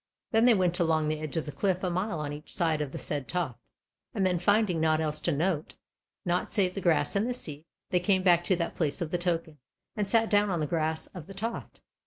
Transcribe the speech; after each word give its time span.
Then 0.31 0.45
they 0.45 0.55
went 0.55 0.79
along 0.79 1.09
the 1.09 1.19
edge 1.19 1.37
of 1.37 1.45
the 1.45 1.51
cliff 1.51 1.83
a 1.83 1.91
mile 1.91 2.19
on 2.21 2.33
each 2.33 2.55
side 2.55 2.81
of 2.81 2.91
the 2.91 2.97
said 2.97 3.27
toft, 3.27 3.59
and 4.15 4.25
then 4.25 4.39
finding 4.39 4.79
naught 4.79 4.99
else 4.99 5.21
to 5.21 5.31
note, 5.31 5.75
naught 6.25 6.51
save 6.51 6.73
the 6.73 6.81
grass 6.81 7.15
and 7.15 7.29
the 7.29 7.35
sea, 7.35 7.67
they 7.91 7.99
came 7.99 8.23
back 8.23 8.43
to 8.45 8.55
that 8.55 8.73
place 8.73 8.99
of 8.99 9.11
the 9.11 9.19
token, 9.19 9.59
and 9.95 10.09
sat 10.09 10.27
down 10.27 10.49
on 10.49 10.59
the 10.59 10.65
grass 10.65 11.05
of 11.13 11.27
the 11.27 11.35
toft. 11.35 11.81